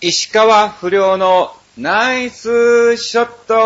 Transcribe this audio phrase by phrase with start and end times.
[0.00, 3.58] 石川不良のナイスショット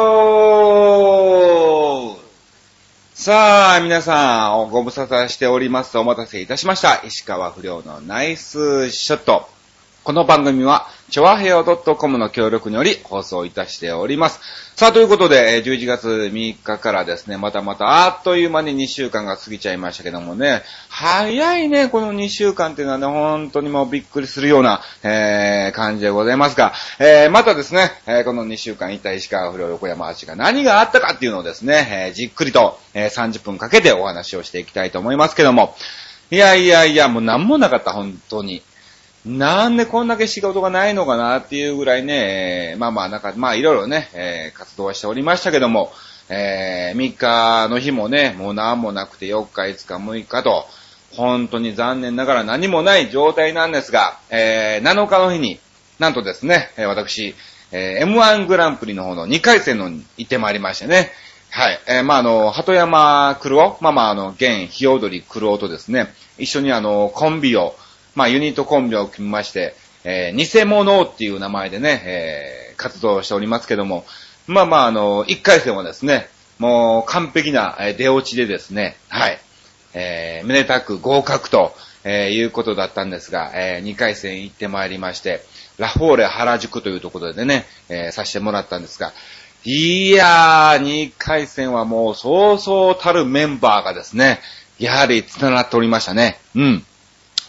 [3.12, 5.99] さあ、皆さん、ご無沙汰しております。
[5.99, 7.03] お待たせいたしました。
[7.05, 9.46] 石川不良のナイスショット。
[10.04, 14.41] この番組は、ちょわへよ .com の協力により放送いたしております。
[14.75, 35.77] さあ、ということで、11月3日からですね、またまたあっという間に2週間が過ぎちゃいましたけどもね、早いね、この2週間っていうのはね、本当にもうびっくりするような、えー、感じでございますが、えー、またですね、えー、この2週間一体石川不良横山町が何があったかっていうのをですね、えー、じっくりと、えー、30分かけてお話をしていきたいと思いますけども、
[36.33, 38.64] いやいやいや、もう何もなかった、本当に。
[39.25, 45.93] なんでこんだけ仕事がないのかなっていうぐらいね、まあまあなんか、まあいろいろね、えー、活動はしておりましたけども、
[46.29, 50.67] えー、3日の日もね、もう何もなくて4日、5日、6日と、
[51.17, 55.61] 本当に残念ながら何もない状態なんですが、えー、7日の日に、
[55.98, 57.34] なんとですね、私、
[57.70, 61.12] えー、M1 グランプリの方の2回戦の行ってまいりましてね、
[61.51, 61.81] はい。
[61.86, 67.75] えー、まあ、あの、鳩山黒尾、まあまあ、あの、現、日踊り黒尾とですね、一緒にあの、コンビを、
[68.14, 69.74] まあ、ユニットコンビを組みまして、
[70.05, 74.05] えー、偽物っていう名前でね、えー、活動しておりますけども、
[74.46, 79.38] まあまあ、あの、1回戦はですね、もう完璧な出落ちでですね、はい、
[79.94, 81.74] えー、めでたく合格と、
[82.05, 85.42] えー、いうことだったんですが、えー、2回戦行ってまいりまして、
[85.78, 89.12] ラフォーレ原宿というところでね、えー、させてもらったんですが、
[89.64, 94.40] いやー、2回戦はもうそうそうたるメンバーがですね、
[94.78, 96.40] やはり繋がっておりましたね。
[96.56, 96.84] うん。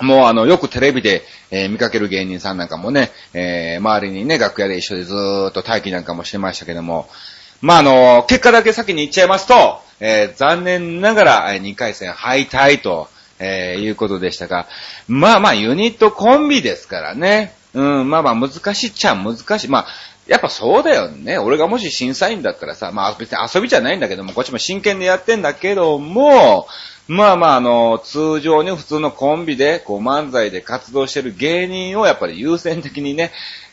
[0.01, 7.09] もうあの、よくテレビで、えー、見かける芸人さんなんかもね、えー、周りにね、楽屋で一緒でずーっと待機なんかもしてましたけども、
[7.61, 14.67] まあ、あの、結果だけ先に言っちゃいますと、えー、残念ながら、2回戦敗退と、えいうことでしたが、
[15.07, 19.67] まあまあ、ユニットコンビですからね、うん、まあまあ、難しいっちゃ難しい。
[19.67, 19.87] まあ、
[20.27, 21.37] やっぱそうだよね。
[21.37, 26.67] 俺がもし審査員だったらさ、まあ別に遊びじゃないんだけども、こっちも真剣でやってんだけども、
[27.07, 33.31] まあまあ、あの、通常に普通のコンビで、こう、漫才で活動してる芸人をやっぱり優先的にね、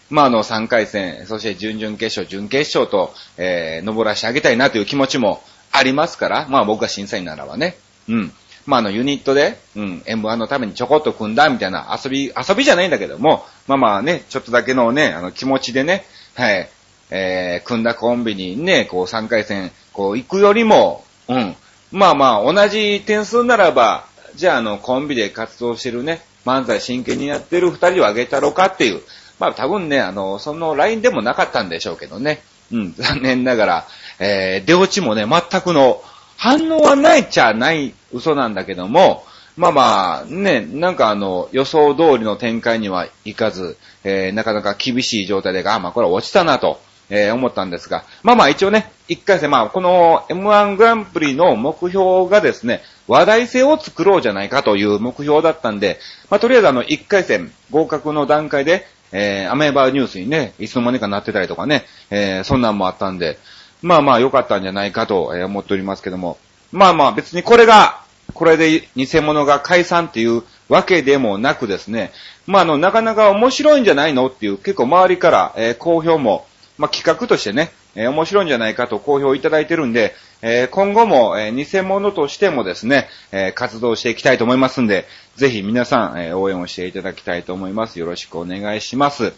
[0.08, 7.76] まあ、あの、3回戦、そして準々決勝、準決勝と、えー、登らしてあげたいなという気持ちもありますから、まあ僕が審査員ならばね、
[8.08, 8.32] うん。
[8.66, 16.04] まあ、あの、ユニットで、うん、M1 のためにちょこっと組んだみたいな遊び、遊びじゃないんだけども、まあまあね、ちょっとだけのね、あの、気持ちでね、
[16.34, 16.68] はい、
[17.10, 21.56] えー、組んだコンビにね、こう3回戦、こう行くよりも、うん、
[21.92, 24.04] まあまあ、同じ点数ならば、
[24.36, 29.00] じゃあ、あの、コンビで活動してるね、漫才真剣にやってる二人をあげたろかっていう、
[29.38, 32.42] まあ多分ね、あの、そのラインでもなかったんでしょうけどね。
[32.72, 33.86] うん、 残念ながら、
[34.18, 36.02] えー、出落ちもね、全くの、
[36.36, 39.24] 反応はないっちゃない嘘なんだけども、
[39.56, 46.80] まあまあ、ね、なんかあの、予想通りの展開にはいかず、えー、なかなか厳しい状態で、あ、まあこれ落ちたなと。
[47.10, 55.98] えー、思ったんですが、まあまあ一応ね、一回戦、まあこの M1 グランプリの目標がですね、話題性を作ろうじゃないかという目標だったんで、
[56.30, 63.38] まあとりあえずあの一回戦合格の段階で、えー、アメーバーニュースにね、いつの間にかなってたりとかね、えー、そんなんもあったんで、
[63.82, 66.38] まあまあ良かったんじゃないかと思っておりますけども、
[66.70, 68.00] まあまあ別にこれが、
[68.32, 72.12] これで偽物が解散っていうわけでもなくですね、
[72.46, 76.46] まああの、なかなか面白いんじゃないのっていう結構周りから、えー、好評も
[76.80, 85.04] まあ、企画としてね、えー、面白いんじゃないかと好評いただいてるんで、えー、今後も、えー、偽物としてもですね、え活動していきたいと思いますんで、
[85.36, 87.98] ぜひ皆さん、え応援をしていただきたいと思います。
[87.98, 89.34] よろしくお願いします。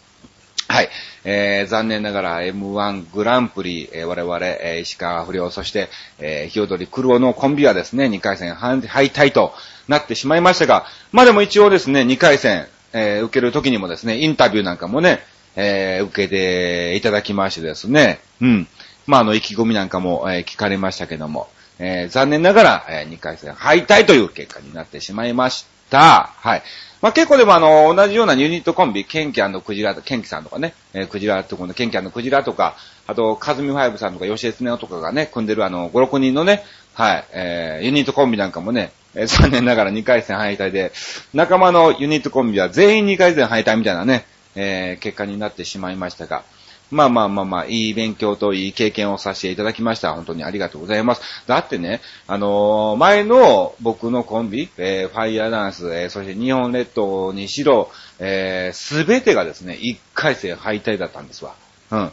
[0.68, 0.88] はい。
[1.24, 5.88] えー、残念ながら M1 グランプリ、えー、我々、えー、石川不良、そして、
[6.20, 8.78] えー、日踊り黒尾のコンビはですね、2回戦敗
[9.10, 9.52] 退と
[9.88, 15.24] なってしまいましたが、まあでも一応ですね、2回戦、えー、受ける時にもですね、インタビューなんかもね、
[15.56, 18.68] えー、受けていただきましてですね、うん。
[19.06, 21.48] まあ、あの、意気込みなんかも、えー、聞かれましたけども、
[21.78, 26.30] えー、残念ながら、えー、2回戦敗退という結果になってしまいました。
[26.36, 26.62] はい。
[27.00, 32.76] まあ、結構でもあの、同じようなユニットコンビ、ケンキャンのクジラ、ケンキさんとかね、えー、クジラってこのケンキャンのクジラとか、
[33.08, 40.92] あと、カズミファイブさんとか、吉江恒夫とかがね、組んでるあの、5、6人のね、はい、えー、ユニットコンビなんかもね、えー、 残念ながら2回戦敗退で、
[41.34, 44.24] 仲間のユニットコンビは全員2回戦敗退みたいなね、
[44.54, 46.44] えー、結果になってしまいましたが、
[46.90, 50.12] まあまあまあまあ、いい勉強といい経験をさせていただきました。
[50.12, 51.22] 本当にありがとうございます。
[51.46, 61.54] だってね、あのー、前の僕のコンビ、えー、ファイヤーダンス、えー、そして日本列島にしろ、えすべてがですね、1回戦敗退だったんですわ。
[61.90, 62.12] うん。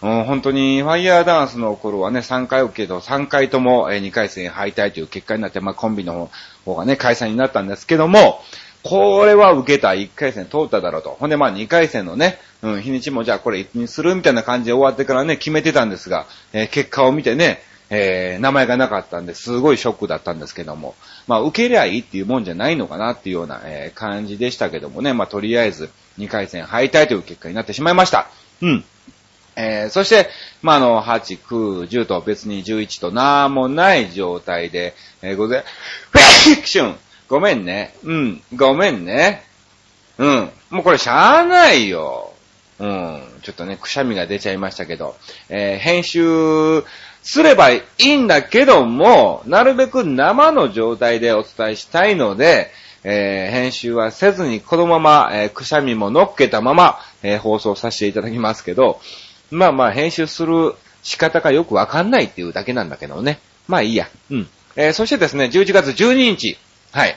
[0.00, 6.30] うん、本当に、ファイヤーダンスの頃はね、3回受けど、3回とも、2回戦敗退という結果になって、まあ、コンビの
[6.64, 8.40] 方がね、開催になったんですけども、
[8.88, 11.10] これは受けた、1回戦通っただろうと。
[11.10, 16.24] ほんで、まあ2回戦のね、うん、日にちもじゃあこれいつにするみたいな感じで終わってからね、決めてたんですが、
[16.54, 20.94] えー、結果を見てね、えー、名前がなかったんで、すごいショックだったんですけども、
[21.26, 28.30] まあ、受けりゃいいっていうもんじゃないのかなっていうような、えー、感じでしたけどもね、まあ、とりあえず、2回戦敗退という結果になってしまいました。
[28.62, 28.84] うん。
[29.56, 30.30] えー、そして、
[30.62, 35.64] まあ、あの、8、9、10と別に11となんもない状態で、えー、ごぜ、
[36.10, 36.18] フ
[36.56, 36.96] ィクション
[37.28, 37.94] ごめんね。
[38.04, 39.42] うん、ごめんね。
[40.18, 40.50] うん。
[40.70, 42.32] もうこれしゃーないよ。
[42.78, 43.22] うん。
[43.42, 45.16] ちょっとね、くしゃみが出ちゃいましたけど、
[45.48, 46.84] えー、編集
[47.22, 52.70] すればいいんだけども、なるべく生の状態でお伝えしたいので、
[53.04, 59.00] えー、編集はせずにこのまま、えー、くしゃみも乗っけたまま、えー、放送させていただきますけど、
[59.50, 63.38] まあまあ編集する仕方がよくわかんないっていうだけなんだけどね。
[63.66, 64.08] まあいいや。
[64.30, 64.48] うん。
[64.76, 66.56] えー、そしてですね、11月12日。
[66.92, 67.16] はい。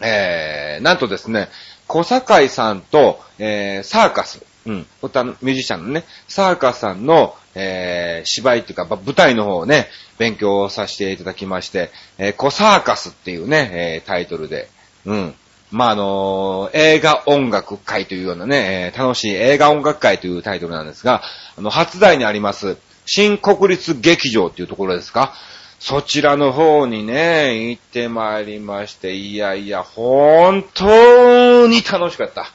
[0.00, 1.48] えー、なんとですね、
[1.86, 4.42] 小坂井さんと、えー、サーカス。
[4.66, 4.86] うん。
[5.02, 9.88] 歌のミュージシャンのね、サーカスさんの、えー、芝居っていうか、舞台の方をね、
[10.18, 14.68] 勉強させていただきまして、えー、コサーカスっていうね、えー、タイトルで、
[15.04, 15.34] うん。
[15.70, 21.22] まあ、あのー、映画音楽会というようなね、えー、楽しい映画音楽会というタイトルなんですが、
[21.58, 22.76] あの、初台にあります、
[23.06, 25.34] 新国立劇場っていうところですか？
[25.86, 32.46] そちらの方にね、行ってまいりまして、いやいや、本当に楽しかった。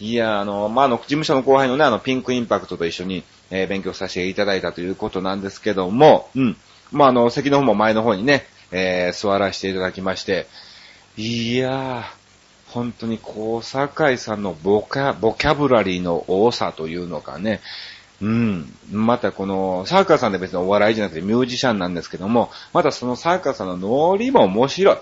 [0.00, 6.56] いや、あの、まあ、あの、事務所の後輩のね、あの、ピンクインパクトと一緒に、えー、勉強させていただいたということなんですけども、うん。
[6.90, 10.46] まあ、あの、席の方も前の方にね、えー、座らせていただきまして、
[11.18, 12.02] いやー、
[12.72, 17.60] 本当に小坂井さんのボカ、ボキャブラリーの多さというのかね、
[18.22, 18.74] うん。
[18.92, 24.96] またこの、サーカーさんで別にお笑いじゃなくてミュージシャンなんですけども、またそのサーカーさんのノリも面白い。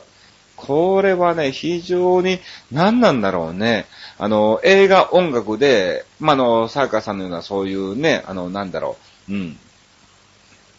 [0.56, 2.38] これはね、非常に
[2.70, 3.87] 何なんだろうね。
[4.19, 8.97] あの、映画音楽で、まあ、の、サーカーさんのようなそういうね、あの、なんだろ
[9.29, 9.59] う、うん。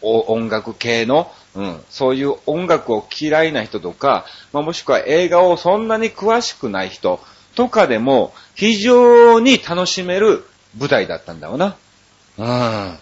[0.01, 7.21] 音楽系の、うん、そういう音楽を嫌いな人とか、まあ、もしくは映画をそんなに詳しくない人
[7.55, 10.43] とかでも非常に楽しめる
[10.77, 11.77] 舞台だったんだよな。
[12.37, 12.97] うん。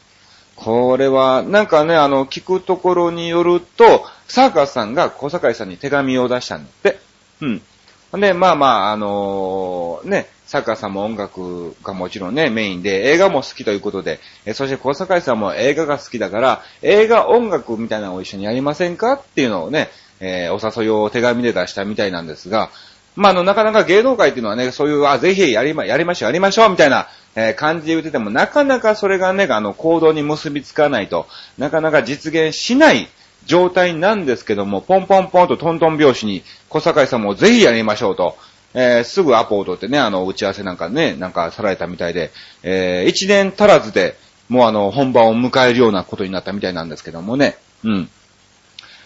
[0.56, 7.00] これは、なんかね、あの、聞くところによると、サーカスさんが小坂井さんに手紙を出したんだって。
[7.42, 7.62] うん。
[8.20, 19.90] で、まあまあ、あのー、ね、サーカーさんも音楽がもちろんね、メインで、映画も好きということで、えそして小坂井さんも映画が好きだから、映画音楽みたいなのを一緒にやりませんかっていうのをね、
[20.20, 22.70] えー、お誘いを手紙で出したみたいなんですが、
[23.16, 33.08] まあ、あの、なかなか芸能界っていうのはね、そういう、あ、ぜひやりま、やりましょう、やりましょう、みたいな、えー、感じで言ってても、なかなかそれがね、あの、行動に結びつかないと、なかなか実現しない
[33.46, 38.38] 状態なんですけども、ポンポンポンとトントン拍子に、小坂井さんもぜひやりましょうと、
[38.74, 42.32] えー、すぐアポを取ってね、あの、打ち合わせなんかね、なんかさられたみたいで、
[42.64, 44.16] えー、一年足らずで、
[44.50, 48.10] もうあの、本番を迎えるようなことになったみたいなんですけどもね、うん。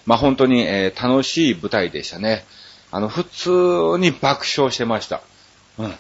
[0.06, 2.46] まあ、本当に、えー、楽しい舞台でしたね。
[2.92, 5.22] あの、普通に爆笑してました。
[5.80, 5.96] うん。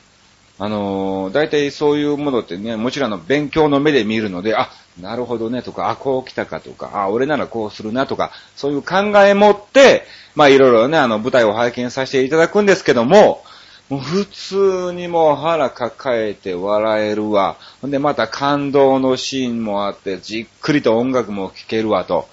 [0.57, 10.03] あのー、大体そういうものってね、もちろんの勉強の目で見るので、あ、なるほどねとか、あ、こう来たかとか、あ、俺ならこうするなとか、そういう考え持って、
[10.33, 13.43] まあいろいろね、あの舞台を拝見させていただくんですけども、
[13.89, 17.57] もう普通にもう腹抱えて笑えるわ。
[17.81, 22.27] ほんでまた感動のシーンもあって、じっくりと音楽も聴けるわと。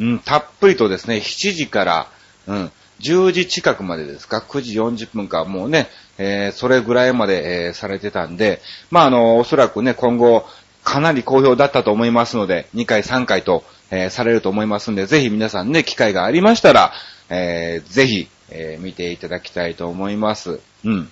[0.00, 2.10] うん、たっぷりとですね、7時から、
[2.46, 8.60] うん、10時近くまでですか ?9 時40分か、もうね、えー、それぐらいまで、えー、されてたんで、
[8.90, 10.44] まあ、あの、おそらくね、今後、
[10.84, 16.92] かなり好評だったと思いますので、2回3回と、えー、されると思いますんで、ぜひ皆さんね、機会がありましたら、
[17.28, 20.60] えー、ぜひ、えー、見ていただきたいと思います。
[20.84, 21.10] うん。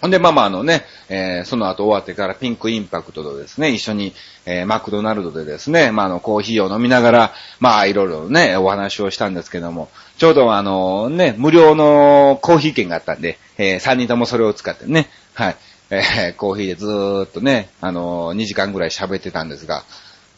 [0.00, 4.14] ほんで、まあまああのね、えー、その後終わってからピンクインパクトとですね、一緒に、
[4.46, 9.88] えー、マクドナルドでですね、まああの、コーヒーを飲みながら、まあいろいろね、お話をしたんですけども、
[10.18, 15.56] ちょうどあのね、無料のコーヒー券があったんで、えー、3人ともそれを使ってね、はい、
[15.90, 19.84] えー、コーヒーでずーっとね、あの2時間ぐらい喋ってたんですが、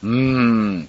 [0.03, 0.89] うーん、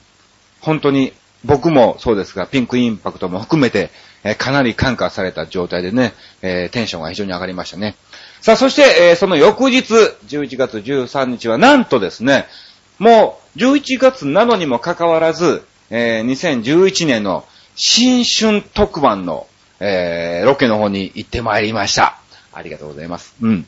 [0.61, 1.13] 本当に
[1.43, 3.89] 僕もそうですが、ピンクインパクトも含めて、
[4.23, 7.95] えー、かなり感化された状態でね、えー、テンションが非常に上がりましたね。
[8.41, 9.93] さあ、そして、えー、その翌日、
[10.25, 12.47] 11月13日は、なんとですね、
[12.97, 17.45] もう、11月なのにもかかわらず、えー、2011年の
[17.75, 19.45] 新春特番の、
[19.79, 22.17] えー、ロケの方に行ってまいりました。
[22.51, 23.35] ありがとうございます。
[23.41, 23.67] うん。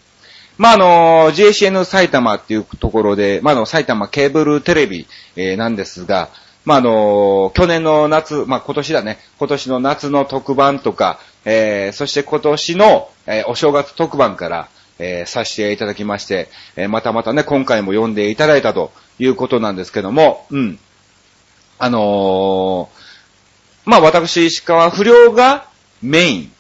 [0.58, 6.30] まあ、あの、JCN 埼玉っていうところで、まあ、あの、埼玉ケーブルテレビ、えー、なんですが、
[6.66, 20.80] まあ、あの、去年の夏、まあ、今年だね、今年の夏の特番とか、えー、そして今年の、えー、お正月特番から、えー、させていただきまして、えー、またまたね、今回も読んでいただいたということなんですけども、うん。
[21.80, 25.68] あのー、まあ、私、石川不良が
[26.02, 26.52] メイン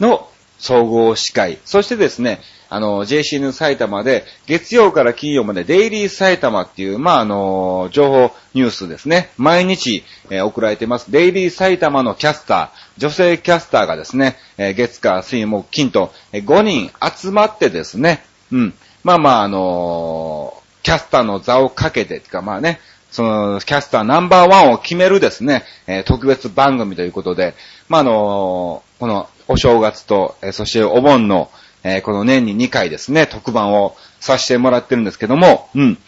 [0.00, 9.30] の総合司会、そしてですね、あの、JCN 埼玉で、月曜から金曜までデイリー埼玉っていう、まあ、あの、情報ニュースですね。
[9.38, 11.10] 毎日、えー、送られてます。
[11.10, 18.22] デイリー埼玉のキャスター、女性キャスターがですね、えー、月火水木金と、えー、5人集まってですね、
[18.52, 18.74] うん。
[19.04, 27.54] まあまあ、あのキャスターの座をかけて、てかまあね、その、キャスターナンバーワンを決めるですね、え特別番組ということで、
[27.88, 31.50] まあ、あのこの、お正月と、えそしてお盆の、
[31.84, 35.98] えこの年に2回ですね、特番をさせてもらってるんですけども、うん。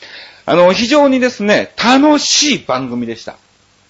[0.47, 3.37] あの、非常にですね、楽しい番組でした。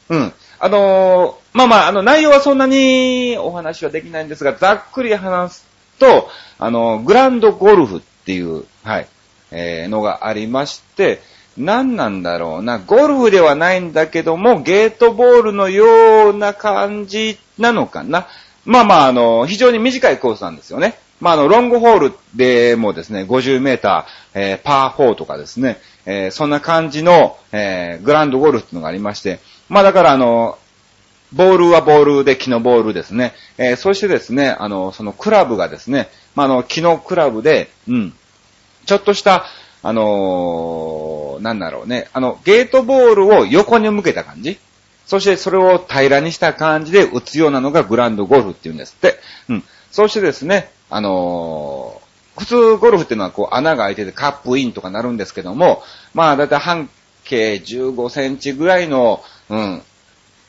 [0.09, 0.33] うん。
[0.63, 5.67] あのまあまあ、あの、内容はそんなにお話はできないんですが、ざっくり話す
[5.99, 9.09] と、あの、グランドゴルフっていう、はい、
[9.51, 11.23] えー、のがありまして、
[11.57, 18.29] 何なんだろうな、ゴルフではないんだけども、ゲートボールのような感じなのかな。
[18.65, 20.99] まあまあ、あの、非常に短いコースなんですよね。
[21.21, 30.59] まあ、あの、ロングホールでもですね、50メーター、えー、パー4とかですね、えー、そんな感じの、えー、グランドゴルフっていうのがありまして、まあだからあの、
[31.33, 33.35] ボールはボールで木のボールですね。
[33.57, 38.15] えー、そしてですね、あの、そのクラブがですね、まあ、あの、木のクラブで、うん、
[38.87, 39.45] ちょっとした、
[39.83, 44.59] あのー、なんだろうね、あの、ゲートボールを横に向けた感じ
[45.07, 49.19] そしてそれを平らにした感じで打つようなのがグランドゴルフって言うんですって。
[49.49, 49.65] うん。
[49.91, 55.82] そしてですね、あのー、普通ゴルフっていうのはこう穴が開いててカップインとかなるんですけども、
[56.14, 56.90] まあだいたい半
[57.25, 59.82] 径15センチぐらいの、うん、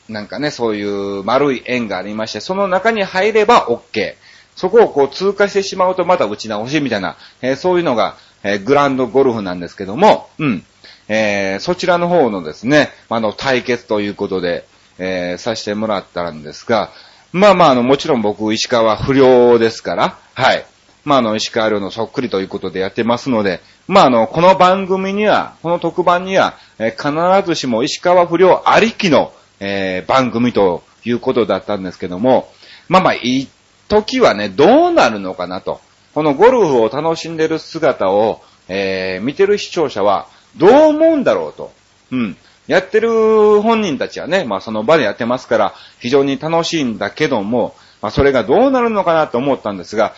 [0.08, 4.14] なんかね、そういう丸い円がありまして、その中に入れば OK。
[4.56, 10.64] そこをこう通過してしまうとまた打ち直しみたいな、えー、そういうのが、えー、グランドゴルフなんですけども、うん。
[11.08, 14.66] えー、そちらの方のですね、あの、対決ということで、
[14.98, 16.90] えー、させてもらったんですが、
[17.32, 20.66] まあまあ、あの、もちろん僕、石川不良ですから、はい。
[21.04, 32.52] まあ、あの、石川遼のそっくりということでやってますので、まあ、あの、この番組には、この特番には、えー、必ずしも石川不良ありきの、えー、番組ということだったんですけども、
[32.88, 33.48] まあまあ、いい
[33.88, 35.80] 時はね、どうなるのかなと。
[36.14, 41.72] このゴルフを楽しんでる姿を、えー、見てる視聴者は、どう思うんだろうと。
[42.10, 42.36] うん。
[42.66, 50.14] やってる本人たちはね、まあその場でやってますから、非常に楽しいんだけども、まあそれがどうなるのかなと思ったんですが、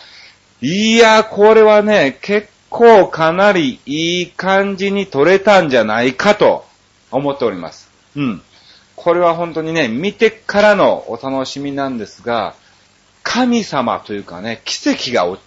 [0.61, 6.65] いや、これはね、結構かなりいい感じに撮れたんじゃないかと
[7.11, 7.89] 思っております。
[8.15, 8.41] うん。
[8.95, 12.55] これは本当にね、見てからのお楽しみなんですが、
[13.23, 15.37] 神様というかね、奇跡が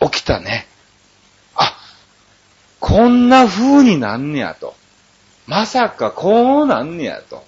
[0.00, 0.66] 起きたね。
[1.54, 1.76] あ、
[2.80, 4.74] こんな風になんねやと。
[5.46, 7.44] まさかこうなんねやと。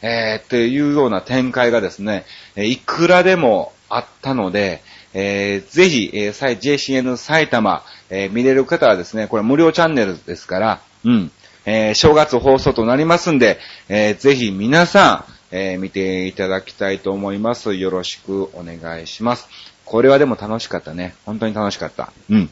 [0.00, 2.24] えー、っていうような展開がですね、
[2.56, 4.82] いくらでもあったので、
[5.14, 11.32] えー、ぜひ、えー、JCN 埼玉、えー、見れる方はですね、これ無料チャンネルですから、うん、
[11.64, 17.74] えー、正月放送となりますんで、えー、ぜひ皆さん、えー、見ていただきたいと思います。
[17.74, 19.48] よろしくお願いします。
[19.84, 21.14] これはでも楽しかったね。
[21.24, 22.12] 本当に楽しかった。
[22.30, 22.50] うん。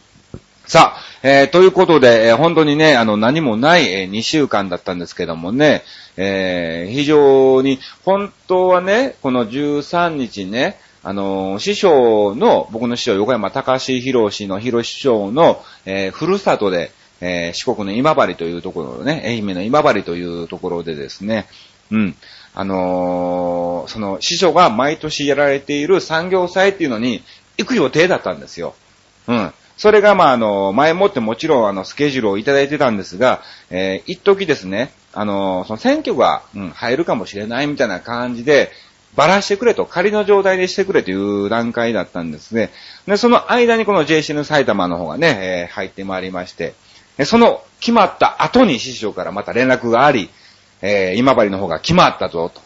[0.66, 5.84] さあ、えー、ということで、えー、本当にね、あの、何もない、えー、2週間だったんですけどもね、
[6.16, 21.46] えー、非常に、本当はね、この13日ね、あの、師匠の、僕の師匠、横山隆弘氏の弘師匠の、えー、ふるさとで、えー、四国の今治というところね、愛媛の今治というところでですね、
[21.92, 22.16] うん、
[22.54, 27.22] あのー、その師匠が毎年やられている産業祭っていうのに
[27.56, 28.74] 行く予定だったんですよ。
[29.28, 29.52] うん。
[29.76, 38.70] それが、まあ、あの、前もってもちろん、あの、スケジュールをいただいてたんですが、えー、一時ですね、あの、その選挙が、うん、入るかもしれないみたいな感じで、
[39.14, 42.70] ばらしてくれと、仮の状態でしてくれという段階だったんですね。
[43.06, 46.74] で、その間にこの JC の埼玉の方がね、えー、入ってまいりまして、
[47.24, 50.28] その決まった後に師匠からまた連絡があり、
[50.82, 52.60] えー、今治の方が決まったぞ、と。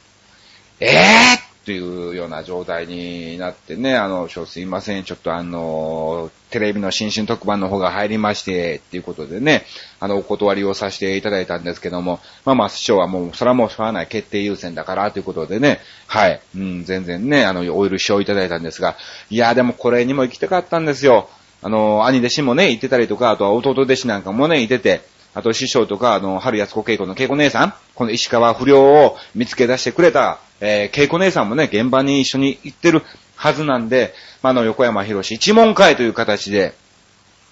[0.81, 1.39] えぇ、
[1.70, 9.64] というような状態になってね、あの、すいません、ちょっとあの、テレビの新春特番の方が入りまして、っていうことでね、
[10.00, 18.96] あの、お断りをさせていただいたんですけども、まあまあ、師匠はもう、それはもうしょうがない決定優先だから、ということでね、はい、うん、全然ね、あの、お許しをいただいたんですが、
[19.30, 21.28] いや、でもこれにも行きたかったんですよ。
[21.62, 25.02] あの、兄弟子もね、行ってたりとか、あとは弟弟子なんかもね、いてて、
[25.34, 33.02] あと師匠とか、あの、春安子稽古の稽古姉さん、この石川不良を見つけ出してくれたえー、稽古姉さんもね、現場に一緒に行ってる
[33.34, 36.75] はずなんで、まあ、の、横山博士一問会という形で、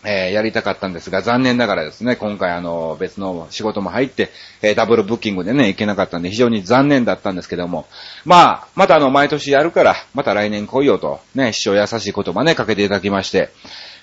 [0.04, 4.30] えー、やりたかったんですが、残念ながらですね、今回あの、別の仕事も入って、
[4.62, 7.86] えー、ダブルブッキングでね、行けなかったんで、非常に残念だったんですけども、
[8.24, 13.48] まあ、またあの、毎年やるから、また来年来いよと、ね、師匠優しい言葉ね、かけていただきまして、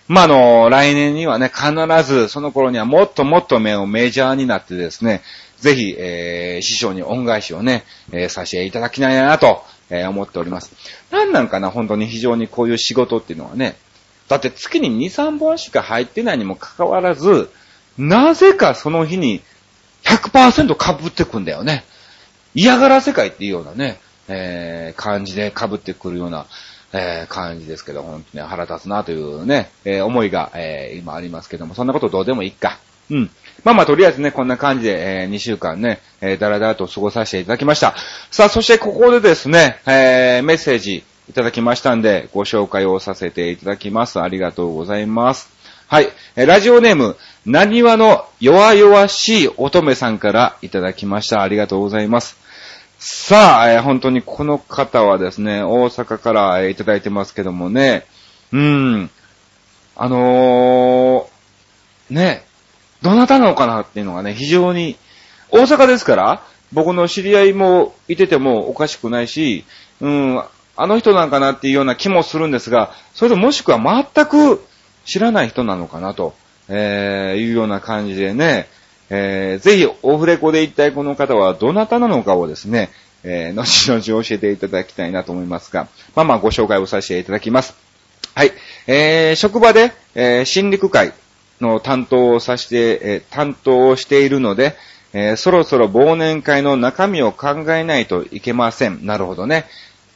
[0.07, 1.71] まあ、あの、来年にはね、必
[2.03, 5.21] ず、その頃にはもっともっと目をメジャーになってですね、
[5.57, 10.73] ぜひ、えー、師匠に恩返しをね、えー、させていただきないなと、えー、思っております。
[11.11, 13.77] なんなんかな、本当に非常にこういう仕事っていうのはね、
[14.27, 17.49] だって月に2、3本しか入ってないにもかかわらず、
[17.97, 19.41] なぜかその日に
[20.03, 21.83] 100%被ってくんだよね。
[22.53, 26.45] 嫌がら世界っていうようなね、えー、感じで被ってくるような、
[26.95, 32.79] えー、感じですけど、本当に腹立つなというね、えー、思いが、えー、今ありますけども、そんなことどうでもいいか。
[33.11, 33.29] うん。
[33.63, 37.95] まあまあ、とりあえずね、こんな感じで、えー、2週間ね、えー、だらだらと過ごさせていただきました。
[38.31, 44.19] さあ、そしてここでですね、えー、メッセージ、いただきましたんで、ご紹介をさせていただきます。
[44.19, 45.49] ありがとうございます。
[45.87, 46.09] はい。
[46.35, 51.41] えラジオネーム、なにわの弱々しい乙女さんからいただきました。
[51.41, 52.37] ありがとうございます。
[52.97, 58.05] さあ、えー、本当にこの方はですね、大阪から、えー、いただいてますけどもね、
[58.51, 59.09] うん、
[59.95, 62.45] あのー、ね、
[63.01, 64.97] どなたなのかなっていうのがね、非常に、
[65.51, 69.65] 大阪ですから、僕の知り合いもいててもおかしくないし、
[70.01, 70.43] うん、
[70.75, 73.79] あの人なんかなっていうような気もするんですが、それともしくは
[74.13, 74.65] 全く
[75.05, 76.33] 知らない人なのかなと、
[76.67, 78.67] えー、いうような感じでね、
[79.09, 82.89] えー、ぜひオフレコで一体この方はどなたなのかをですね、
[83.23, 87.75] えー、 後々教えていただきたいなと思いますが、まあまあご紹介をさせていただきます。
[88.33, 88.51] はい。
[88.87, 91.13] えー、職場で、えー、心理会
[91.61, 94.75] の担当をさせて、えー、担当をしているので、
[95.13, 99.05] えー、そろそろ忘年会の中身を考えないといけません。
[99.05, 99.65] なるほどね。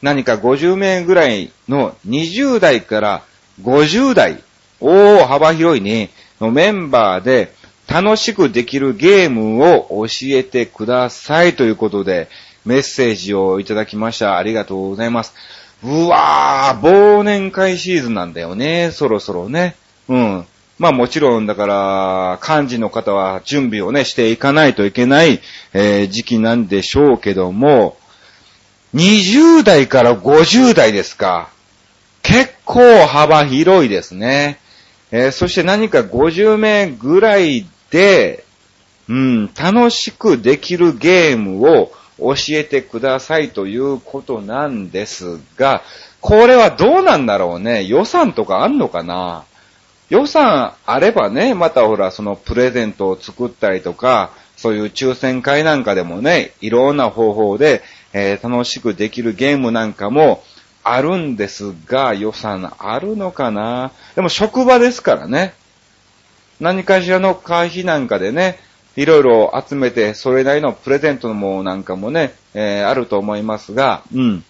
[0.02, 3.22] 何か50名ぐらいの20代から
[3.62, 4.42] 50代、
[4.80, 7.52] おー、幅広いね、のメンバーで
[7.90, 12.28] 楽しくできるゲームを教えてくださいということで
[12.64, 14.36] メッセージをいただきました。
[14.36, 15.34] ありがとうございます。
[15.82, 19.74] うわー、忘年会シーズンなんだよね、そろそろね。
[20.08, 20.46] うん。
[20.78, 25.40] まあもちろん、だから、幹事の方は準備をね、していかないといけない、
[25.72, 27.96] えー、時期なんでしょうけども、
[28.94, 31.50] 20代から50代ですか。
[32.22, 34.60] 結構幅広いですね。
[35.10, 38.44] えー、そして何か50名ぐらいで、
[39.08, 45.82] うん、楽しくできるゲームを教えてくださいということなんですが、
[46.20, 47.84] これはどうなんだろうね？
[47.84, 49.44] 予算とかあんのかな？
[50.10, 60.42] 予算あればね、またほら、そのプレゼントを作ったりとか、そういう抽選会なんかでもね、いろんな方法でえー、楽しくできるゲームなんかも
[60.82, 63.92] あるんですが、予算あるのかな？
[64.16, 65.54] でも職場ですからね。
[66.60, 68.58] 何かしらの会費なんかでね、
[68.96, 74.44] いろいろ集めて、それなりのプレゼントのものなんかもね、えー、あると思いますが、うん。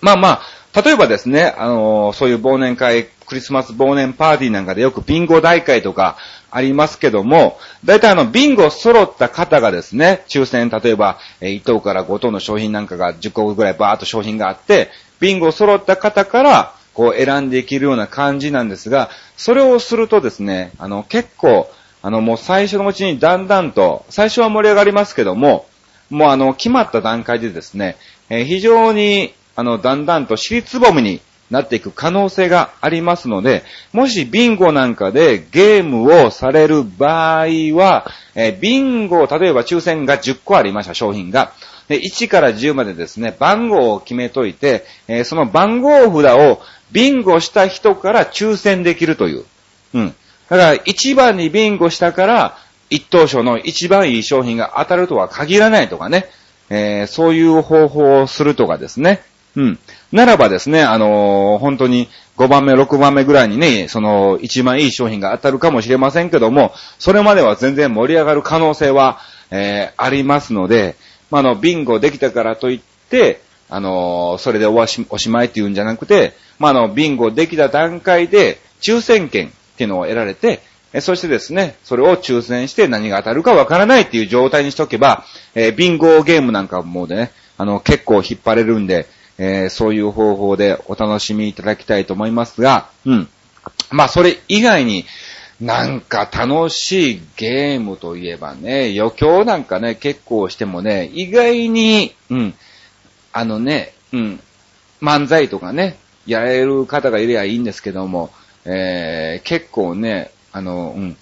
[0.00, 0.40] まあま
[0.74, 6.16] あ、例えばですね、あのー、そういう忘年会、クリスマス忘年パーティーなんかでよくビンゴ大会とか、
[6.50, 14.90] ありますけども、大体あの、ビンゴ揃った方がですね、抽選、例えば、え1等から5等の商品なんかが10個ぐらいバーっと商品があって、
[15.20, 21.70] ビンゴ揃った方から、こう選んでいけるような感じなんですが、それをするとですね、あの、結構、
[22.02, 25.66] あの、もう最初のうちにだんだんと、最初は盛り上がりますけども、
[26.10, 27.96] もうあの、決まった段階でですね、
[28.30, 41.52] えー、非常に、あの、だんだんと尻つぼみになっていく可能性がありますので、もしビンゴなんかでゲームをされる場合は、えー、ビンゴ、例えば抽選が10個ありました、商品が。
[41.88, 46.60] で1から10までですね、番号を決めといて、えー、その番号札を
[46.92, 49.44] ビンゴした人から抽選できるという。
[49.94, 50.14] うん。
[50.50, 52.58] だから、1番にビンゴしたから、
[52.90, 56.26] 一等賞の一番いい商品が当たるとは限らないとかね、
[56.70, 59.22] えー、そういう方法をするとかですね。
[59.56, 59.78] うん。
[60.12, 69.18] ならばですね、あのー、本当に5番目、6番目ぐらいにね、その一番いい商品が当たるかもしれませんけども、それまでは全然盛り上がる可能性は、
[69.50, 70.96] えー、ありますので、
[71.30, 72.80] まあ、の、ビンゴできたからといっ
[73.10, 80.60] て、あのー、それでおしおしまいっていうんじゃなくて、まあ、の、ビンゴできた段階で抽選券っていうのを得られて、
[81.00, 89.06] そしてですね、それを抽選して何が当たるかわからないっていう状態にしとけば、えー、ビンゴゲームなんかもね、あの、結構引っ張れるんで、
[89.38, 93.28] えー、そういう方法でお楽しみいただきたいと思いますが、うん。
[93.90, 95.06] まあ、それ以外に、
[95.60, 102.54] なんか楽しいゲームといえばね、余興なんかね、結構してもね、意外に、うん、
[103.32, 104.40] あのね、うん、
[105.00, 108.30] 漫才とかね、やれる方がいればいいんですけども、
[108.64, 111.16] えー、結構ね、あの、うん、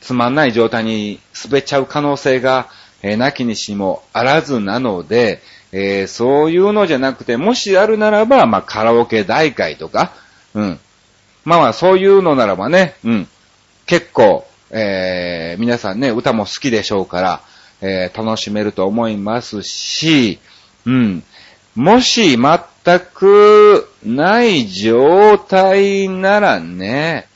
[0.00, 2.68] つまんない状態に滑っちゃう可能性が、
[3.02, 5.42] えー、なきにしもあらずなので、
[5.76, 10.12] えー、そういうのじゃなくて、もしあるならば、まあ、カラオケ大会とか、
[10.54, 10.78] うん。
[11.44, 13.28] まあまあ、そういうのならばね、うん。
[13.84, 17.40] 結構、えー、皆さんね、歌も好きでしょうから、
[17.80, 20.38] えー、楽しめると思いますし、
[20.86, 21.24] うん。
[21.74, 27.26] もし全くない状態ならね、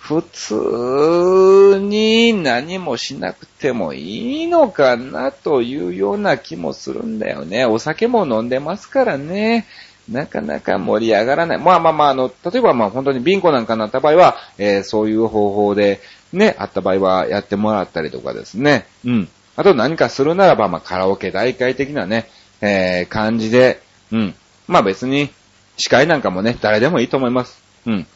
[0.00, 7.66] 普通に何もしなくてもいいのかなというような気もするんだよね。
[7.66, 9.66] お酒も飲んでますからね。
[10.10, 11.58] なかなか盛り上がらない。
[11.58, 16.00] まあまあまあ、あの、例えばまあ本当にビンコなんかになった場合は、えー、そういう方法で
[16.32, 18.86] ね、あった場合はやってもらったりとかですね。
[19.04, 19.28] うん。
[19.54, 22.28] あと何かするならば、まあカラオケ大会的なね、
[22.62, 24.34] えー、感じで、うん。
[24.66, 25.30] まあ別に、
[25.76, 27.62] 司会なんかもね、誰でもいいと思います。
[27.86, 28.06] うん。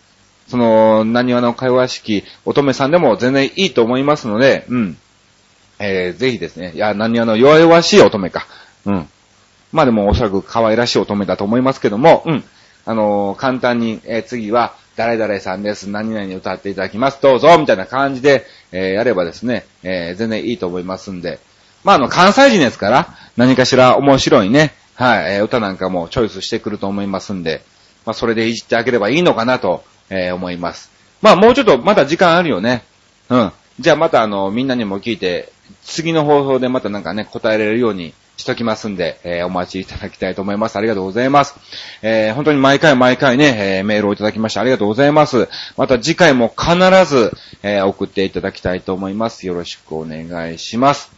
[0.49, 4.97] その、何話の会話式、乙女さんでも全然いいと思いますので、うん。
[5.79, 8.47] えー、ぜひですね、いや、何話の弱々しい乙女か。
[8.85, 9.09] うん。
[9.73, 12.45] まあでもおそらく可愛らしい乙女だと思いますけども、うん。
[12.87, 15.91] あのー、簡単に、えー、次は、誰々さんです。
[15.91, 17.21] 何々に歌っていただきます。
[17.21, 21.41] どうぞみたいな感じで、えー、やればですね、えー、全然いいと思いますんで。
[21.83, 27.63] まあ、あの、関西人ですから、何かしら面白いね、はい、えー、歌なんかもチョイスしてくると思いますんで、
[28.07, 30.91] まあ、それでいじってあげればいいのかなと、えー、思います。
[31.23, 32.85] まあ、もうちょっとまだ時間あるよね。
[33.31, 33.53] うん。
[33.81, 40.77] じゃあまたあの、みんなにも聞いて、次の放送でまたなんかね、答えられるようにしときますんで、えー、お待ちいただきたいと思います。
[40.77, 41.55] ありがとうございます。
[42.03, 45.49] えー、本当に毎回毎回ね、えー、メールをいただきましてありがとうございます。
[45.77, 49.47] また次回も必ず、え送っていただきたいと思います。
[49.47, 51.11] よろしくお願いします。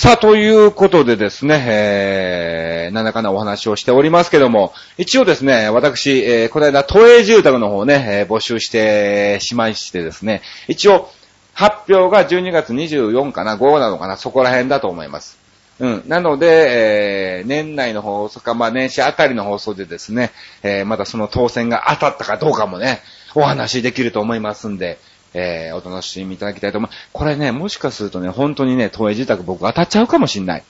[0.00, 11.10] さあ、ということでですね、えー、なんだかんだお話をしておりますけども、一応ですね、私、えー、この間、都営住宅の方ね、えー、募集してしまいしてですね、一応、
[11.52, 15.36] 発表が12月24かな、5なのかな、そこら辺だと思います。
[15.80, 16.04] うん。
[16.06, 20.30] なので、えー、年内の放送か、まあ年始あたりの放送でですね、
[20.62, 23.00] えー、またその当選が当たったかどうかもね、
[23.34, 25.00] お話できると思いますんで、
[25.34, 27.08] えー、お楽しみいただきたいと思います。
[27.12, 30.64] これね、もしかするとね、本当にね、東映自宅僕当たっちゃうかもしんない。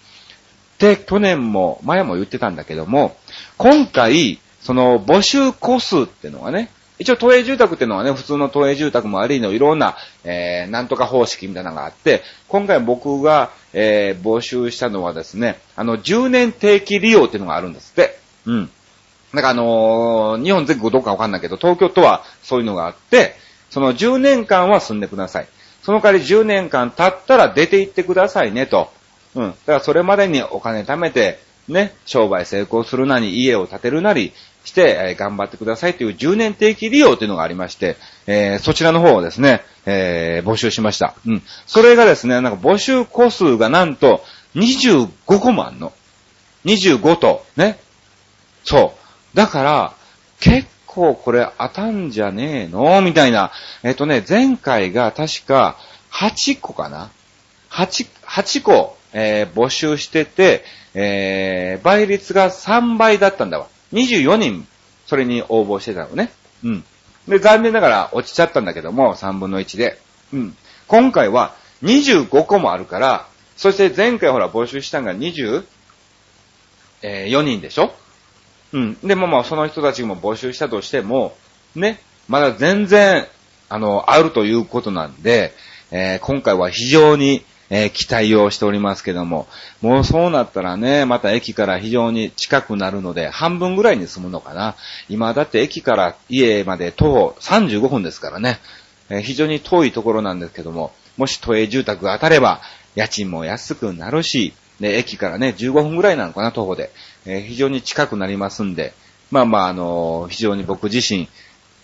[0.78, 3.16] で、去年も、前も言ってたんだけども、
[3.56, 18.18] 今回、その募集個数っていうのがね、一応都営住宅っていうのはね、普通の都営住宅もありのいろんな、えー、なんとか方式みたいなのがあって、今回僕が、えー、募集したのはですね、あの、10年定期利用っていうのがあるんですって。
[18.46, 18.70] うん。
[19.32, 23.36] なんかあのー、日本全国どうかわかんないけど、東京都はそういうのがあって、
[23.70, 25.48] その10年間は住んでください。
[25.82, 28.90] その代わり10年間経ったら出て行ってくださいねと。
[29.34, 29.50] うん。
[29.50, 34.32] だからそれまでにお金貯めて、ね、商売成功するなり、家を建てるなり
[34.64, 41.14] して、えー、頑張ってくださいという10年定期利用というのがありまして、えー、そちらの方をですね、えー、募集しました。
[41.26, 41.42] うん。
[41.66, 44.22] それがですね、なんか募集個数がなんと
[44.54, 45.92] 25個もあんの。
[46.64, 47.78] 25と、ね。
[48.64, 48.94] そ
[49.34, 49.36] う。
[49.36, 49.92] だから、
[50.40, 53.00] 結構これ当たんじゃねえの？
[53.02, 53.52] みたいな。
[53.84, 55.76] えっ、とね、前回が確か
[56.10, 57.10] 8個かな
[57.70, 63.68] ?8、8個、えー、募集してて、えー、倍率が3倍だったんだわ。
[63.92, 64.66] 24人、
[65.06, 66.32] それに応募してたのね。
[66.64, 66.84] うん。
[67.28, 70.00] で、残念ながら落ちちゃったんだけども、3分の1で。
[70.32, 70.56] うん。
[70.88, 75.62] 今回は25個もあるから、そして前回ほら募集したのが24
[77.42, 77.92] 人でしょ？
[78.72, 78.98] うん。
[79.02, 81.36] でもまあその人たちも募集したとしても、
[81.74, 83.26] ね、まだ全然、
[83.68, 85.54] あの、あるということなんで、
[85.90, 89.46] えー、今回は非常にえー、期待をしておりますけども、
[89.82, 94.74] もうそうなったらね、また駅から非常に近くなるので、半分ぐらいに済むのかな。
[95.08, 98.58] 今だって駅から家まで徒歩35分ですからね、
[99.10, 102.62] えー、非常に遠いところなんですけども、もし都営住宅が当たれば、
[102.94, 106.90] 家賃も安くなるし、で、駅からね、15分ぐらいなのかな、徒歩で。
[107.26, 108.94] えー、非常に近くなりますんで、
[109.30, 111.28] まあまあ、あの非常に僕自身、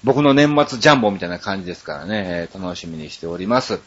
[0.03, 3.81] 僕の年末ジャンボみたいな感じですからね、えー、楽しみにしております。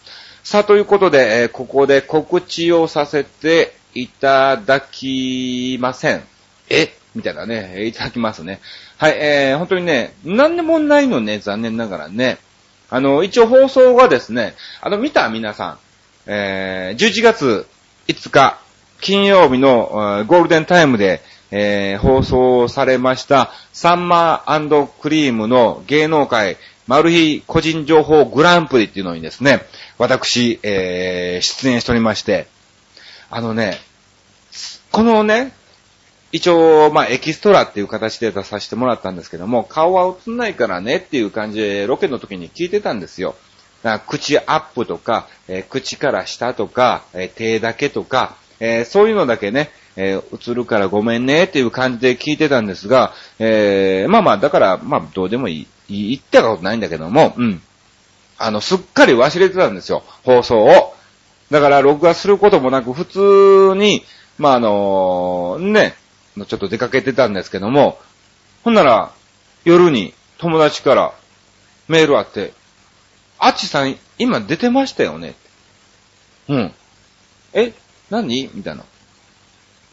[0.44, 6.24] さあ、ということで、えー、ここで告知をさせていただきません。
[6.70, 6.94] え？
[7.16, 8.60] みたいなね、いただきますね。
[8.98, 12.38] はい、えー、本当にね、何でもないのね、残念ながらね。
[12.90, 15.80] あの、一応放送がですね、あの、見た皆さん、
[16.28, 17.68] えー、11月
[18.08, 18.60] 5日、
[19.02, 26.58] 金曜日のゴールデンタイムで、えー、放送されました、サンマークリームの芸能界
[26.88, 29.66] マル秘個人情報グランプリっていうのにですね、
[29.98, 32.48] 私、えー、出演しておりまして、
[33.30, 33.78] あのね、
[34.92, 35.52] このね、
[36.32, 43.36] 一応、まあ、エキストラっていう形で出させてもらったんですけども、顔は映んないからねっていう感じで、ロケの時に聞いてたんですよ。
[44.08, 56.10] 口アップとか、えー、口から下とか、えー、手だけとか、えー、そういうのだけね、え映るからごめんねっていう感じで聞いてたんですが、えまあまあ、だから、まあ、どうでもいい。
[56.12, 57.62] 言ったことないんだけども、うん。
[58.38, 60.96] あの、すっかり忘れてたんですよ、放送を。
[61.50, 64.06] だから、録画することもなく、普通に、
[64.38, 65.96] まあ、あのね、
[66.48, 68.00] ちょっと出かけてたんですけども、
[68.64, 69.12] ほんなら、
[69.66, 71.14] 夜に友達から
[71.88, 72.54] メールあって、
[73.40, 75.36] あっちさん、今出てましたよね？
[76.50, 76.74] うん。
[77.54, 77.74] え
[78.10, 78.50] 何？
[78.54, 78.84] みたいな。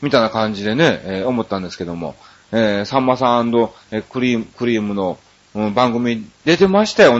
[0.02, 2.14] みたいな感じでね、えー、思ったんですけども、
[2.52, 5.18] えー、さんまさん、クリーム、クリームの、
[5.54, 7.18] うん、番組出てましたよ。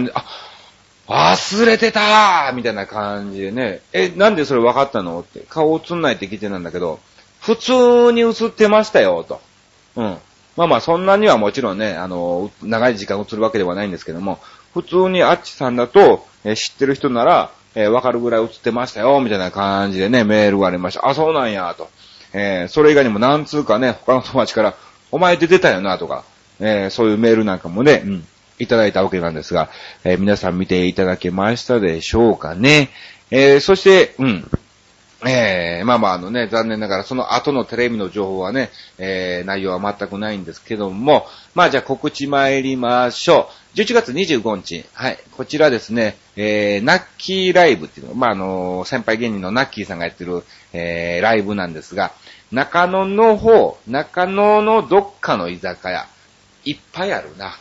[1.06, 5.20] あ、忘れてたみたいな感じでね、え、なんでそれ分かったの？
[5.20, 7.00] って、顔映んないって聞いてたんだけど、
[7.40, 9.40] 普通に映ってましたよ、と。
[9.96, 10.18] うん。
[10.56, 14.38] まあまあ、そんなにはもちろんね、あの、長い時間映るわけではないんですけども、
[14.72, 21.08] 普通にあっちさんだと、え知ってる人なら、えわかるぐらい映ってましたよ、みたいな感じでね、メールがありました。
[21.08, 21.88] あ、そうなんや、と。
[22.32, 24.74] えー、それ以外にも何通かね、他の友達から、
[25.10, 26.24] お前って出たよな、とか、
[26.60, 28.26] えー、そういうメールなんかもね、うん、
[28.58, 29.70] いただいたわけなんですが、
[30.04, 32.90] えー、皆さん見ていただけましたでしょうかね。
[33.30, 34.50] えー、そして、うん、
[35.26, 43.78] えー、まあまああのね、残念ながらその後のテレビの情報はね、えー、内容は全くないんですけども、まあじゃあ告知参りましょう。
[43.78, 52.12] 11月25日、はい、こちらですね、えー、ナッキーライブっていうの、まああの、先輩芸人のナッキーさんがやってる、えー、ライブなんですが、
[52.52, 56.06] 中野の方、中野のどっかの居酒屋、
[56.64, 57.58] いっぱいあるな。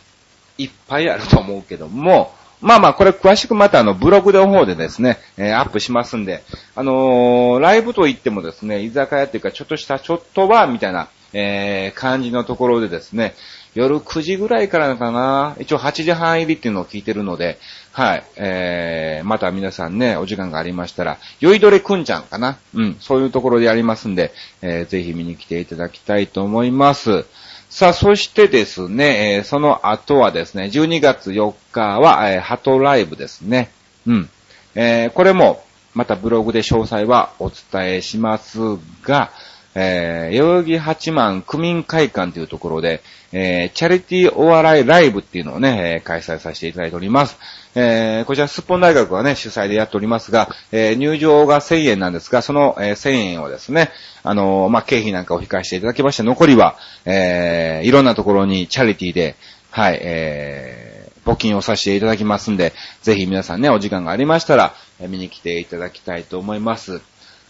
[0.56, 2.32] いっぱいあると思うけども、
[2.64, 6.42] まあまあ、これ詳しくまたあの、ブログの方でですね、えー、アップしますんで、
[6.74, 13.34] あのー、ライブといってもですね、居酒屋っていうか、ちょっとしたちょっとバーみたいな、えー、感じのところでですね、
[13.74, 17.58] 夜9時ぐらいからかな、一応8時半入りっていうのを聞いてるので、
[17.92, 27.26] はい、えー、また皆さんね、お時間がありましたら、酔いどれくんちゃんかな、うん、そういうところでやりますんで、えー、ぜひ見に来ていただきたいと思います。
[27.74, 33.72] さあ、そしてですね、えー、その後はですね、12月4日は、えー、ハトライブですね。
[34.06, 34.30] うん。
[34.76, 38.58] えー、これも、またブログで詳細はお伝えします
[39.02, 39.32] が、
[39.74, 47.36] えー、代々木八幡区民会館というところで、えー、チャリティーお笑いライブっていうのをね、えー、開催させていただいております。
[47.74, 53.90] えー、こちら、スッポン大学はね、主催でやっておりますが、えー、入場が1000円なんですが、その、えー、1000円をですね、
[54.22, 59.34] あのー、まあ、経費なんかを控えしていただきまして、残りは、えー、いろんなところにチャリティーで、
[59.70, 67.00] はい、えー、募金をさせていただきますんで、ぜひ皆さんね、お時間がありましたら、見に来ていただきたいと思います。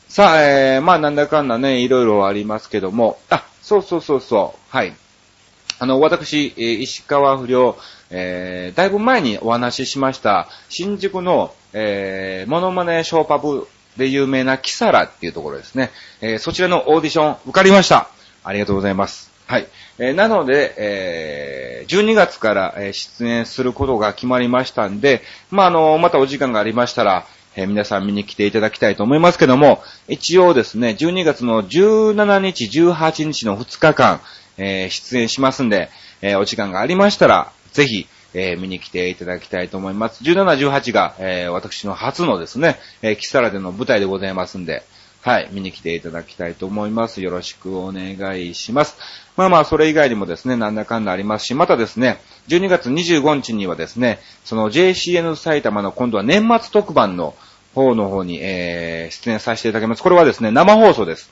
[0.09, 4.95] さあ、えー、まあ、なんだかんだね、いろいろありますけども、あ、そうそうそうそう、はい。
[5.79, 7.77] あの、私、石川不良、
[8.11, 15.91] えー、だいぶ前にお話ししました、新宿の、えー、モノマネショーパブで有名なキサラっていうところですね。
[16.21, 18.09] えー、そちらのオーディション受かりました。
[18.45, 19.33] ありがとうございます。
[19.47, 19.67] はい。
[19.99, 34.21] えー、なので、えー、12月から、え出演することが決まりましたんで、まあ、あの、またお時間がありましたら、えー、皆さん見に来ていただきたいと思いますけども、一応ですね、12月の17日、18日の2日間、
[34.57, 35.91] えー、出演しますんで、
[36.23, 40.23] えー、お時間がありましたら、ぜひ、えー、見に来ていただきたいと思います。
[40.25, 44.83] 17、18が、えー、私の初のですね、えー、キサラでの舞台でございますんで、
[45.25, 47.23] はい、見に来ていただきたいと思います。
[47.23, 48.99] よろしくお願いします。
[49.39, 57.35] まあまあ、それ以外にもですね、なんだかんだありますし、またですね、12月25日にはですね、その JCN 埼玉の今度は年末特番の
[57.75, 60.03] 方の方に、えー、出演させていただきます。
[60.03, 61.31] これはですね、生放送です。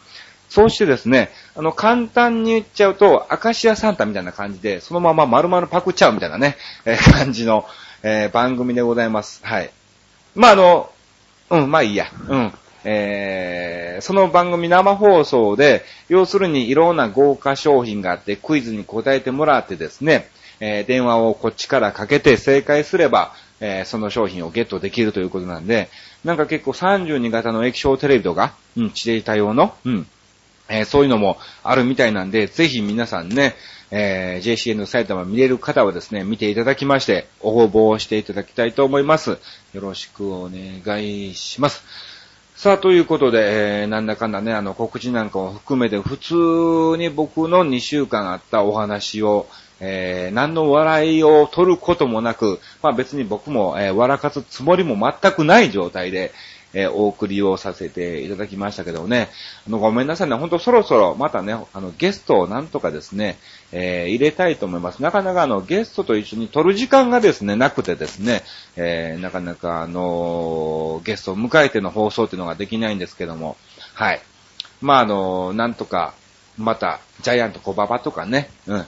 [0.48, 7.66] そうしてですね、あの、簡単に言っちゃうと、アカシアサンタみたいな感じで、そのまま丸々パクっちゃうみたいなね、えー、感じの、
[8.02, 9.40] えー、番組でございます。
[9.44, 9.70] はい。
[10.34, 10.90] まあ、あの、
[11.50, 12.06] うん、まあいいや。
[12.28, 12.54] うん。
[12.84, 20.28] えー、その番組生放送で、要するにいろんな豪華商品があって、クイズに答えてもらってですね、
[20.60, 25.88] えー、電話をこっちからかけて正解すれば、えー、その商品をゲットできるということなんで、
[26.24, 30.06] なんか結構32型の液晶テレビとか、うん、地データ用の、うん、
[30.68, 33.54] えー、そういうのもあるみたいなんで、ぜひ皆さんね、
[33.90, 39.38] えー、JCN 埼玉見れる方はですね、見ていただきまして、応募をしていただきたいと思います。
[39.74, 41.84] よろしくお願いします。
[42.62, 49.48] さあ、ということで、えー、なんだかんだね、あの、告知なんかを含めて、普通に僕の2週間あったお話を、
[49.80, 56.30] えー、何の笑いを取ることもなく、まあ別に僕も、えー、笑かすつもりも全くない状態で、
[56.74, 59.28] えー、お送りをさせていただきましたけどね、
[59.66, 63.38] あの、ごめんなさいね、ほんとそろそろまたね、あの、ゲストをなんとかですね、
[63.72, 65.02] えー、入れたいと思います。
[65.02, 68.42] なかなかあの、ゲストと一緒に撮る時間がですね、なくてですね、
[68.76, 73.56] えー、なかなかあのゲストを迎えての放送っていうのができないんですけども、
[73.94, 74.20] はい。
[74.80, 76.14] まあ、あのなんとか、
[76.58, 78.86] また、ジャイアント小馬場とかね、うん。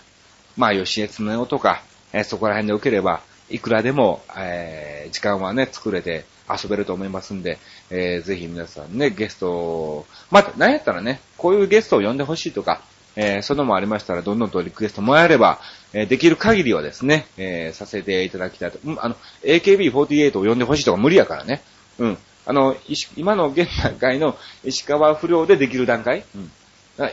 [0.56, 7.58] まあ、吉江恒夫とか、えー、そこら辺で受ければ、いくらでも、えー、時間はね、作れて遊べると思いますんで、
[7.90, 12.82] えー、ぜひ皆さんね、ゲストを、また、何やったらね、こういうゲストを呼んでほしいとか、
[13.16, 15.60] えー、そのもありましたら、どんどんとリクエストもらえれば、
[15.92, 18.78] えー、できる限りはですね、えー、させていただきたいと。
[18.84, 21.62] うん、あの、AKB48 を呼んでほしいとか無理やからね。
[21.98, 22.18] うん。
[22.46, 22.76] あの、
[23.16, 26.50] 今の現段階の石川不良でできる段階、うん、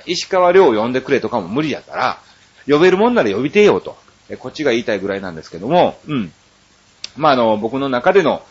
[0.06, 2.20] 石川良を呼んでくれとかも無理やから、
[2.67, 3.98] 呼べるもんなら呼びてよと。
[4.30, 6.34] えこっちが言いたいぐらいなんですけども、うん。
[7.17, 8.41] まあ、あの、僕の中での、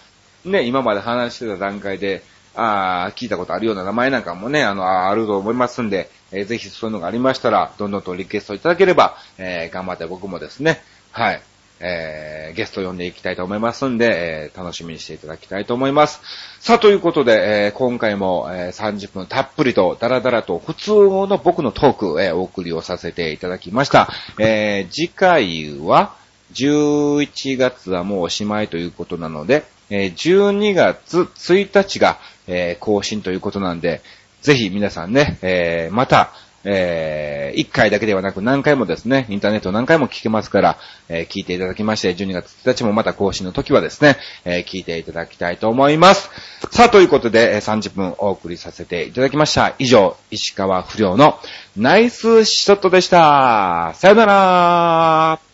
[0.44, 2.22] ね、今まで話してた段階で、
[2.54, 11.42] ああ、聞いたことあるような名前なんかもね、あの、あると思いますんで、えー、ぜひそういうのがありましたら、どんどんとリクエストいただければ、えー、頑張って僕もですね、はい、
[11.80, 16.20] えー、ゲスト呼んでいきたいと思いますんで、えー、楽しみにしていただきたいと思います。
[16.60, 24.08] さあ、ということで、えー、今回も、えー、30分たっぷりと、ダラダラと普通の僕のトーク、えー、お送りをさせていただきました。
[24.38, 26.14] えー、次回は、
[26.52, 34.00] 11月はもうおしまいということなので、えー、12月1日が、えー、更新ということなんで、
[34.40, 36.32] ぜひ皆さんね、えー、また、
[36.64, 46.30] えー、1回だけではなく何回もですね、インターネット何回も聞けますから、えー、聞いていただきまして、12月1日もまた更新の時はですね、えー、聞いていただきたいと思います。
[46.70, 49.74] さあ、ということで、30分お送りさせていただきました。
[49.78, 51.38] 以上、石川不良の
[51.76, 53.92] ナイスショットでした。
[53.94, 55.49] さよなら